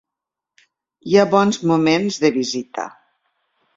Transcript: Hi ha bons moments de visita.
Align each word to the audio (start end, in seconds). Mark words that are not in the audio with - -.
Hi 1.11 1.17
ha 1.23 1.27
bons 1.37 1.61
moments 1.73 2.19
de 2.25 2.33
visita. 2.39 2.87